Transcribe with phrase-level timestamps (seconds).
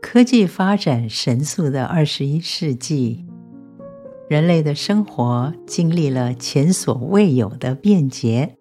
[0.00, 3.24] 科技发展神速的二十一世纪，
[4.28, 8.56] 人类的生活经历了前所未有的便捷。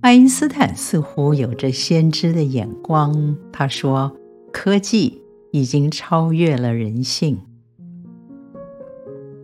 [0.00, 4.16] 爱因斯坦似乎有着先知的眼光，他说
[4.52, 5.22] ：“科技
[5.52, 7.40] 已经超越了人性。”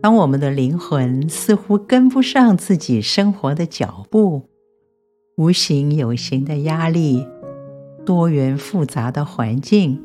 [0.01, 4.49] 当我们的灵魂似乎跟不上自己生活的脚步，
[5.37, 7.27] 无形有形的压力，
[8.05, 10.01] 多元复杂的环境。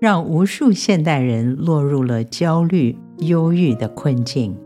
[0.00, 4.56] 让无数现代人落入了焦虑、忧郁的困境。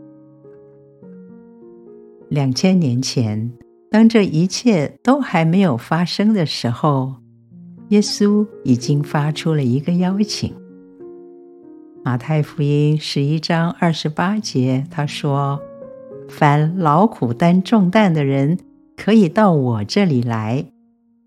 [2.29, 3.51] 两千年前，
[3.89, 7.15] 当这一切都还没有发生的时候，
[7.89, 10.53] 耶稣已经发出了一个邀请。
[12.03, 15.59] 马太福音十一章二十八节，他说
[16.29, 18.59] ：“凡劳苦担重担的人，
[19.03, 20.63] 可以到我这里来，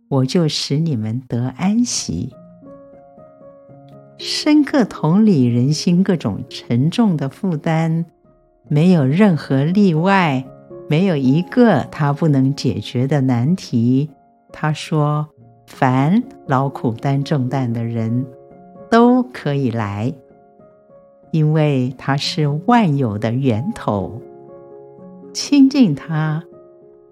[0.08, 2.32] 我就使你们得安息。”
[4.16, 8.06] 深刻同理人心各种沉重的负担，
[8.66, 10.42] 没有任何例外，
[10.88, 14.08] 没有一个他不能解决的难题。
[14.50, 15.28] 他说
[15.68, 18.24] ：“凡劳苦担重担的人，
[18.90, 20.10] 都可以来，
[21.30, 24.18] 因为他是万有的源头。
[25.34, 26.42] 亲近他，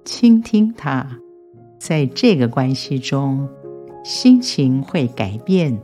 [0.04, 1.18] 倾听他，
[1.78, 3.48] 在这个关系中，
[4.04, 5.78] 心情会改变。”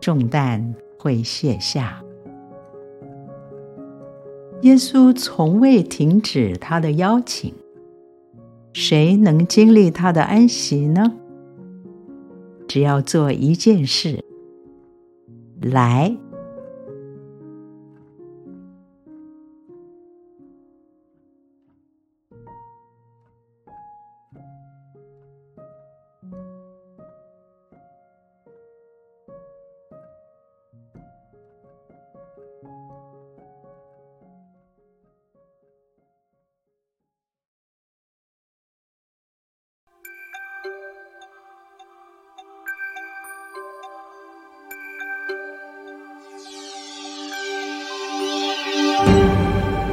[0.00, 2.02] 重担会卸下。
[4.62, 7.54] 耶稣从未停止他的邀请。
[8.72, 11.12] 谁能经历他的安息呢？
[12.66, 14.24] 只要做一件事，
[15.60, 16.16] 来。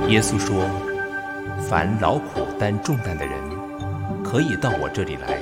[0.09, 0.65] 耶稣说
[1.69, 3.37] ：“凡劳苦担重担的人，
[4.23, 5.37] 可以到我这里来，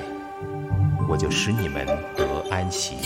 [1.07, 1.85] 我就使你们
[2.17, 2.97] 得安息。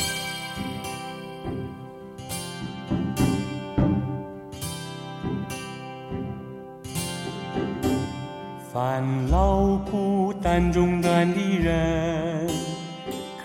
[8.74, 12.50] 凡劳苦担重担的人，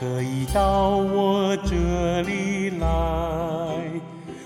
[0.01, 2.87] 可以到我这里来，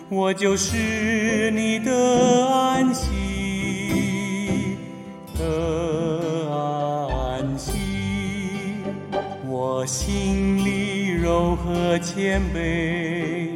[0.09, 3.11] 我就使你得安息。”
[9.81, 13.49] 我心里柔和谦卑，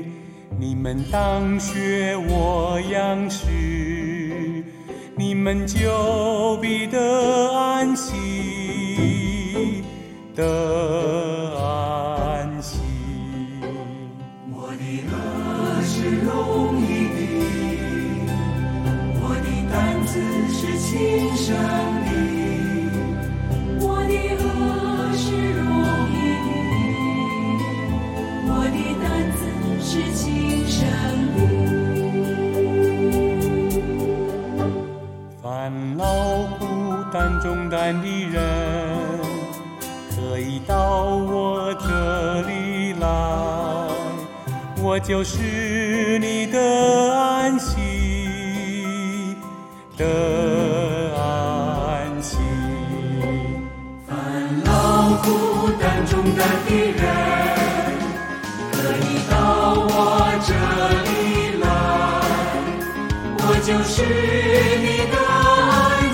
[0.59, 3.45] 你们当学我样式，
[5.19, 9.83] 你们就必得安息，
[10.35, 12.79] 得安息。
[14.51, 15.13] 我的轭
[15.85, 17.21] 是容易的，
[19.21, 20.19] 我的担子
[20.49, 21.55] 是轻省。
[22.07, 22.14] 的
[37.85, 38.41] 担的人，
[40.17, 43.07] 可以到我这里来，
[44.83, 46.59] 我就是你的
[47.15, 49.37] 安息，
[49.99, 50.07] 的
[51.15, 52.39] 安息。
[54.09, 54.17] 烦
[54.65, 57.05] 劳苦担重担的人，
[58.73, 59.35] 可以到
[59.91, 59.93] 我
[60.47, 60.55] 这
[61.05, 61.13] 里
[61.61, 61.67] 来，
[63.41, 63.93] 我就是
[64.81, 65.17] 你的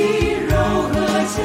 [0.48, 0.52] 柔
[0.90, 0.94] 和
[1.34, 1.36] 千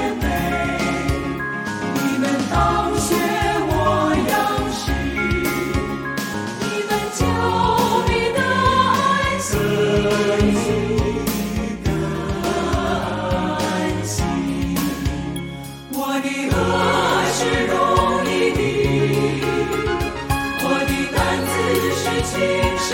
[22.34, 22.42] 亲
[22.78, 22.90] 生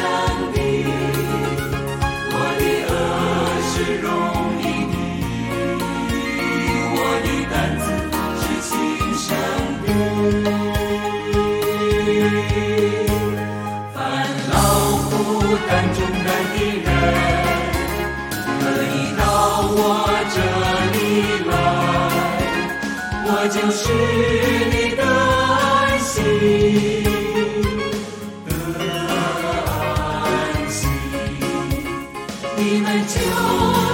[0.52, 0.58] 的，
[2.30, 2.94] 我的儿
[3.70, 3.72] 是
[4.04, 4.06] 容
[4.60, 4.94] 易的，
[6.92, 7.82] 我的担子
[8.36, 8.70] 是亲
[9.16, 9.28] 生
[9.80, 9.88] 的。
[13.94, 13.98] 烦
[14.50, 14.52] 恼、
[15.08, 15.10] 负
[15.66, 16.86] 担、重难的人，
[18.60, 19.20] 可以到
[19.72, 19.80] 我
[20.34, 20.36] 这
[20.92, 20.94] 里
[21.48, 21.50] 来，
[23.24, 23.80] 我就是
[24.70, 26.89] 你的儿媳。
[33.30, 33.89] you.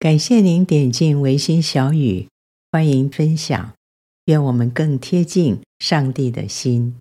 [0.00, 2.26] 感谢您点进维心小语，
[2.72, 3.74] 欢迎分享，
[4.24, 6.96] 愿我们更贴近上帝的心。